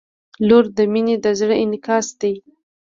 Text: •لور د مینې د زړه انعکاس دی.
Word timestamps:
•لور 0.47 0.65
د 0.77 0.79
مینې 0.93 1.15
د 1.23 1.25
زړه 1.39 1.55
انعکاس 1.63 2.07
دی. 2.21 2.33